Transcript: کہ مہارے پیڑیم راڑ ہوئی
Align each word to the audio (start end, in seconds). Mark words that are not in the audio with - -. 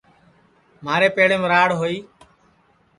کہ 0.73 0.83
مہارے 0.85 1.09
پیڑیم 1.15 1.43
راڑ 1.51 1.69
ہوئی 1.79 1.97